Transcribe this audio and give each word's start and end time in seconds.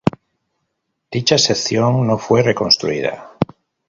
Dicha 1.11 1.37
sección 1.37 2.07
no 2.07 2.17
fue 2.17 2.41
reconstruida. 2.41 3.33